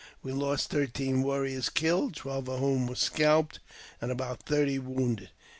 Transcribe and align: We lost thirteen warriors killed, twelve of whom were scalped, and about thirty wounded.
We 0.23 0.31
lost 0.31 0.71
thirteen 0.71 1.21
warriors 1.21 1.69
killed, 1.69 2.15
twelve 2.15 2.47
of 2.49 2.57
whom 2.59 2.87
were 2.87 2.95
scalped, 2.95 3.59
and 4.01 4.11
about 4.11 4.41
thirty 4.41 4.79
wounded. 4.79 5.29